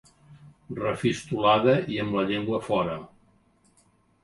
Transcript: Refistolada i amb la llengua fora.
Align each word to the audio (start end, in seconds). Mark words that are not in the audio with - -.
Refistolada 0.79 1.77
i 1.97 2.01
amb 2.05 2.19
la 2.19 2.25
llengua 2.33 2.63
fora. 2.71 2.99